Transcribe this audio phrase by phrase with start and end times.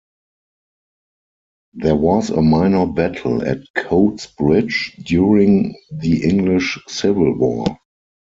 [1.75, 7.67] There was a minor battle at Cotes Bridge during the English Civil War.